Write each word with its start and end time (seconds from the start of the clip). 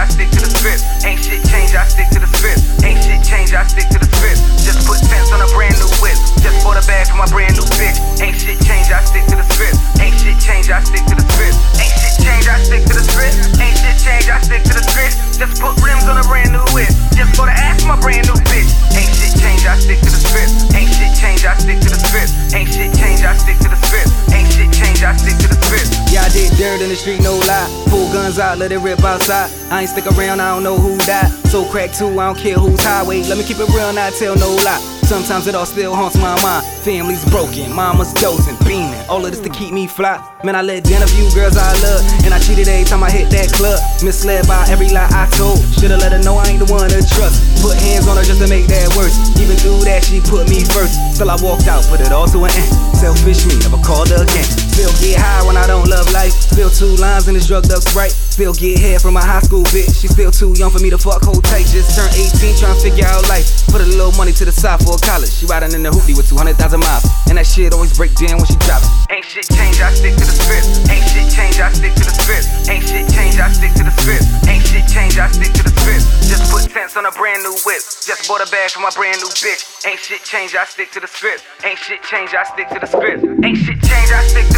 I 0.00 0.08
stick 0.08 0.30
to 0.30 0.40
the 0.40 0.48
script. 0.48 1.04
Ain't 1.04 1.22
shit 1.22 1.44
change. 1.44 1.74
I 1.74 1.84
stick 1.86 2.08
to 2.08 2.20
the 2.20 2.26
script. 2.26 2.49
Out, 28.40 28.58
let 28.58 28.72
it 28.72 28.78
rip 28.78 29.04
outside. 29.04 29.50
I 29.70 29.82
ain't 29.82 29.90
stick 29.90 30.06
around, 30.06 30.40
I 30.40 30.54
don't 30.54 30.64
know 30.64 30.76
who 30.76 30.96
died. 30.98 31.30
So 31.48 31.64
crack 31.70 31.92
too, 31.92 32.18
I 32.18 32.26
don't 32.26 32.38
care 32.38 32.54
who's 32.54 32.82
highway. 32.82 33.22
Let 33.22 33.38
me 33.38 33.44
keep 33.44 33.58
it 33.58 33.68
real, 33.68 33.92
not 33.92 34.12
tell 34.14 34.36
no 34.36 34.56
lie. 34.56 34.99
Sometimes 35.10 35.48
it 35.48 35.56
all 35.56 35.66
still 35.66 35.92
haunts 35.92 36.14
my 36.14 36.38
mind. 36.40 36.64
Family's 36.86 37.24
broken, 37.34 37.74
mama's 37.74 38.14
dozing, 38.22 38.54
beaming. 38.62 38.94
All 39.10 39.18
of 39.26 39.32
this 39.32 39.40
to 39.40 39.50
keep 39.50 39.72
me 39.74 39.88
fly. 39.88 40.22
Man, 40.44 40.54
I 40.54 40.62
let 40.62 40.84
down 40.84 41.02
a 41.02 41.06
few 41.10 41.26
girls 41.34 41.56
I 41.56 41.66
love, 41.82 42.06
and 42.22 42.32
I 42.32 42.38
cheated 42.38 42.68
every 42.68 42.86
time 42.86 43.02
I 43.02 43.10
hit 43.10 43.26
that 43.34 43.50
club. 43.50 43.82
Misled 44.06 44.46
by 44.46 44.62
every 44.70 44.86
lie 44.94 45.10
I 45.10 45.26
told. 45.34 45.58
Shoulda 45.74 45.98
let 45.98 46.12
her 46.12 46.22
know 46.22 46.38
I 46.38 46.46
ain't 46.46 46.62
the 46.62 46.70
one 46.70 46.86
to 46.86 47.02
trust. 47.02 47.42
Put 47.58 47.74
hands 47.82 48.06
on 48.06 48.22
her 48.22 48.22
just 48.22 48.38
to 48.38 48.46
make 48.46 48.70
that 48.70 48.86
worse. 48.94 49.18
Even 49.42 49.58
through 49.58 49.82
that, 49.90 50.06
she 50.06 50.22
put 50.22 50.46
me 50.46 50.62
first. 50.70 50.94
Still 51.18 51.26
I 51.26 51.34
walked 51.42 51.66
out, 51.66 51.82
put 51.90 51.98
it 51.98 52.14
all 52.14 52.30
to 52.30 52.46
an 52.46 52.54
end. 52.54 52.70
Selfish 52.94 53.50
me, 53.50 53.58
never 53.66 53.82
called 53.82 54.14
her 54.14 54.22
again. 54.22 54.46
Still 54.78 54.94
get 55.02 55.18
high 55.18 55.42
when 55.42 55.58
I 55.58 55.66
don't 55.66 55.90
love 55.90 56.06
life. 56.14 56.30
Still 56.30 56.70
two 56.70 56.94
lines 57.02 57.26
in 57.26 57.34
this 57.34 57.50
drugged 57.50 57.74
up 57.74 57.82
sprite. 57.82 58.14
Still 58.14 58.54
get 58.54 58.78
head 58.78 59.02
from 59.02 59.18
a 59.18 59.24
high 59.24 59.42
school 59.42 59.64
bitch. 59.74 60.00
She 60.00 60.06
still 60.06 60.30
too 60.30 60.54
young 60.54 60.70
for 60.70 60.78
me 60.78 60.88
to 60.88 60.96
fuck 60.96 61.26
hold 61.26 61.42
tight. 61.44 61.66
Just 61.66 61.98
turned 61.98 62.14
18, 62.14 62.62
trying 62.62 62.78
to 62.78 62.80
figure 62.80 63.04
out 63.10 63.26
life. 63.28 63.66
Put 63.74 63.82
a 63.82 63.88
little 63.90 64.12
money 64.14 64.32
to 64.38 64.44
the 64.44 64.52
side 64.52 64.78
for 64.80 64.99
college. 65.00 65.32
She 65.32 65.46
riding 65.46 65.72
in 65.72 65.82
the 65.82 65.90
hoopty 65.90 66.16
with 66.16 66.28
200,000 66.28 66.56
miles. 66.80 67.04
And 67.28 67.38
that 67.38 67.46
shit 67.46 67.72
always 67.72 67.96
break 67.96 68.14
down 68.14 68.36
when 68.36 68.46
she 68.46 68.56
drop 68.60 68.82
it. 68.82 68.90
Ain't 69.10 69.24
shit 69.24 69.48
change, 69.48 69.80
I 69.80 69.90
stick 69.94 70.14
to 70.18 70.24
the 70.24 70.36
script. 70.36 70.66
Ain't 70.90 71.06
shit 71.08 71.28
change, 71.32 71.56
I 71.58 71.72
stick 71.72 71.94
to 71.94 72.04
the 72.04 72.14
script. 72.14 72.46
Ain't 72.68 72.84
shit 72.84 73.06
change, 73.08 73.38
I 73.38 73.48
stick 73.54 73.72
to 73.78 73.84
the 73.84 73.94
script. 73.94 74.24
Ain't 74.46 74.64
shit 74.66 74.86
change, 74.90 75.18
I 75.18 75.28
stick 75.30 75.52
to 75.54 75.62
the 75.62 75.72
script. 75.72 76.04
Just 76.26 76.50
put 76.50 76.66
tents 76.70 76.96
on 76.96 77.06
a 77.06 77.12
brand 77.14 77.42
new 77.42 77.54
whip. 77.62 77.82
Just 78.02 78.26
bought 78.26 78.42
a 78.42 78.48
bag 78.50 78.70
for 78.70 78.80
my 78.80 78.90
brand 78.90 79.18
new 79.22 79.30
bitch. 79.40 79.62
Ain't 79.86 80.00
shit 80.00 80.22
change, 80.26 80.54
I 80.54 80.64
stick 80.66 80.90
to 80.92 81.00
the 81.00 81.08
script. 81.08 81.46
Ain't 81.64 81.78
shit 81.78 82.02
change, 82.02 82.34
I 82.34 82.44
stick 82.44 82.68
to 82.70 82.78
the 82.78 82.90
script. 82.90 83.22
Ain't 83.44 83.58
shit 83.58 83.78
change, 83.80 84.10
I 84.10 84.20
stick 84.26 84.49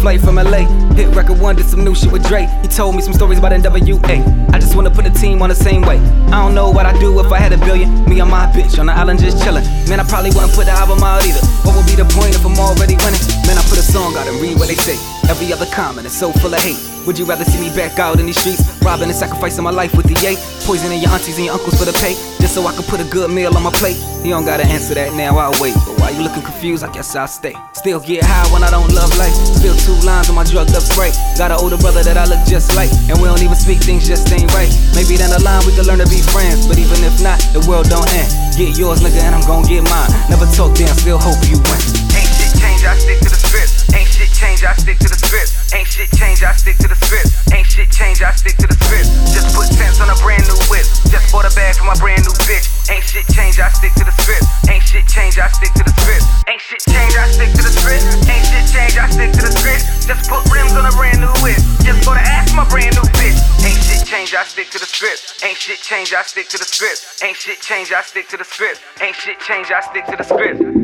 flight 0.00 0.20
from 0.20 0.36
LA. 0.36 0.64
Hit 0.96 1.14
record 1.14 1.38
one, 1.38 1.56
did 1.56 1.66
some 1.66 1.84
new 1.84 1.94
shit 1.94 2.10
with 2.10 2.26
Drake. 2.26 2.48
He 2.62 2.68
told 2.68 2.96
me 2.96 3.02
some 3.02 3.12
stories 3.12 3.38
about 3.38 3.52
NWA. 3.52 4.50
I 4.52 4.58
just 4.58 4.74
wanna 4.74 4.90
put 4.90 5.04
the 5.04 5.10
team 5.10 5.42
on 5.42 5.50
the 5.50 5.54
same 5.54 5.82
way. 5.82 5.98
I 6.32 6.42
don't 6.42 6.54
know 6.54 6.70
what 6.70 6.86
I'd 6.86 6.98
do 6.98 7.20
if 7.20 7.30
I 7.30 7.38
had 7.38 7.52
a 7.52 7.58
billion. 7.58 7.88
Me 8.08 8.20
and 8.20 8.30
my 8.30 8.46
bitch 8.46 8.78
on 8.78 8.86
the 8.86 8.92
island 8.92 9.20
just 9.20 9.38
chillin'. 9.38 9.64
Man, 9.88 10.00
I 10.00 10.04
probably 10.04 10.30
wouldn't 10.30 10.54
put 10.54 10.66
the 10.66 10.72
album 10.72 11.02
out 11.02 11.22
either. 11.26 11.44
What 11.64 11.76
would 11.76 11.86
be 11.86 11.94
the 11.94 12.08
point 12.16 12.34
if 12.34 12.44
I'm 12.44 12.58
already 12.58 12.96
winning? 12.96 13.20
Man, 13.46 13.58
I 13.58 13.62
put 13.68 13.78
a 13.78 13.82
song 13.82 14.16
out 14.16 14.26
and 14.26 14.40
read 14.40 14.58
what 14.58 14.68
they 14.68 14.76
say. 14.76 15.19
Every 15.30 15.52
other 15.52 15.70
comment 15.70 16.10
is 16.10 16.12
so 16.18 16.32
full 16.42 16.52
of 16.52 16.58
hate. 16.58 16.74
Would 17.06 17.16
you 17.16 17.24
rather 17.24 17.46
see 17.46 17.62
me 17.62 17.70
back 17.70 18.02
out 18.02 18.18
in 18.18 18.26
these 18.26 18.34
streets, 18.36 18.66
robbing 18.82 19.06
and 19.06 19.14
sacrificing 19.14 19.62
my 19.62 19.70
life 19.70 19.94
with 19.94 20.10
the 20.10 20.18
eight, 20.26 20.42
poisoning 20.66 20.98
your 20.98 21.14
aunties 21.14 21.38
and 21.38 21.46
your 21.46 21.54
uncles 21.54 21.78
for 21.78 21.86
the 21.86 21.94
pay, 22.02 22.18
just 22.42 22.50
so 22.50 22.66
I 22.66 22.74
could 22.74 22.90
put 22.90 22.98
a 22.98 23.06
good 23.06 23.30
meal 23.30 23.54
on 23.54 23.62
my 23.62 23.70
plate? 23.70 23.94
You 24.26 24.34
don't 24.34 24.44
gotta 24.44 24.66
answer 24.66 24.92
that 24.98 25.14
now, 25.14 25.38
I'll 25.38 25.54
wait. 25.62 25.78
But 25.86 26.02
why 26.02 26.10
you 26.10 26.26
looking 26.26 26.42
confused? 26.42 26.82
I 26.82 26.90
guess 26.90 27.14
I'll 27.14 27.30
stay. 27.30 27.54
Still 27.78 28.02
get 28.02 28.26
high 28.26 28.42
when 28.50 28.66
I 28.66 28.74
don't 28.74 28.90
love 28.90 29.14
life. 29.22 29.30
Still 29.54 29.78
two 29.78 29.94
lines 30.02 30.26
on 30.28 30.34
my 30.34 30.42
drugged 30.42 30.74
up 30.74 30.82
sprite. 30.82 31.14
Got 31.38 31.54
an 31.54 31.62
older 31.62 31.78
brother 31.78 32.02
that 32.02 32.18
I 32.18 32.26
look 32.26 32.42
just 32.50 32.74
like, 32.74 32.90
and 33.06 33.14
we 33.22 33.30
don't 33.30 33.40
even 33.46 33.54
speak 33.54 33.78
things 33.86 34.10
just 34.10 34.26
ain't 34.34 34.50
right. 34.50 34.68
Maybe 34.98 35.14
down 35.14 35.30
the 35.30 35.38
line 35.46 35.62
we 35.62 35.70
could 35.78 35.86
learn 35.86 36.02
to 36.02 36.10
be 36.10 36.18
friends, 36.34 36.66
but 36.66 36.74
even 36.74 37.06
if 37.06 37.22
not, 37.22 37.38
the 37.54 37.62
world 37.70 37.86
don't 37.86 38.10
end. 38.18 38.34
Get 38.58 38.74
yours, 38.74 38.98
nigga, 38.98 39.22
and 39.22 39.38
I'm 39.38 39.46
gon' 39.46 39.62
get 39.62 39.86
mine. 39.86 40.10
Never 40.26 40.50
talk 40.58 40.74
down, 40.74 40.90
still 40.98 41.22
hope 41.22 41.38
you 41.46 41.62
win. 41.70 41.80
I 48.30 48.32
stick 48.38 48.54
to 48.62 48.68
the 48.70 48.78
script. 48.78 49.10
Just 49.34 49.50
put 49.58 49.66
tents 49.74 49.98
on 49.98 50.06
a 50.06 50.14
brand 50.22 50.46
new 50.46 50.54
whip. 50.70 50.86
Just 51.10 51.34
bought 51.34 51.50
a 51.50 51.50
bag 51.58 51.74
for 51.74 51.82
my 51.82 51.98
brand 51.98 52.22
new 52.22 52.30
bitch. 52.46 52.70
Ain't 52.86 53.02
shit 53.02 53.26
change, 53.34 53.58
I 53.58 53.66
stick 53.74 53.90
to 53.98 54.06
the 54.06 54.14
script. 54.22 54.46
Ain't 54.70 54.86
shit 54.86 55.02
change, 55.10 55.34
I 55.34 55.50
stick 55.50 55.74
to 55.74 55.82
the 55.82 55.90
script. 55.98 56.22
Ain't 56.46 56.62
shit 56.62 56.78
change, 56.86 57.18
I 57.18 57.26
stick 57.26 57.50
to 57.58 57.62
the 57.66 57.74
script. 57.74 58.06
Ain't 58.30 58.46
shit 58.46 58.70
change, 58.70 58.94
I 58.94 59.10
stick 59.10 59.34
to 59.34 59.42
the 59.42 59.50
script. 59.50 60.06
Just 60.06 60.30
put 60.30 60.46
rims 60.46 60.78
on 60.78 60.86
a 60.86 60.94
brand 60.94 61.18
new 61.18 61.34
whip. 61.42 61.58
Just 61.82 62.06
bought 62.06 62.22
a 62.22 62.24
ass 62.24 62.54
for 62.54 62.62
my 62.62 62.68
brand 62.70 62.94
new 62.94 63.06
bitch. 63.18 63.34
Ain't 63.66 63.82
shit 63.82 64.06
change, 64.06 64.30
I 64.30 64.46
stick 64.46 64.70
to 64.70 64.78
the 64.78 64.86
script. 64.86 65.42
Ain't 65.42 65.58
shit 65.58 65.82
change, 65.82 66.14
I 66.14 66.22
stick 66.22 66.46
to 66.54 66.58
the 66.58 66.70
script. 66.70 67.26
Ain't 67.26 67.34
shit 67.34 67.58
change, 67.58 67.90
I 67.90 68.02
stick 68.06 68.30
to 68.30 68.38
the 68.38 68.46
script. 68.46 68.78
Ain't 69.02 69.18
shit 69.18 69.42
change, 69.42 69.74
I 69.74 69.82
stick 69.82 70.06
to 70.06 70.14
the 70.14 70.22
script. 70.22 70.79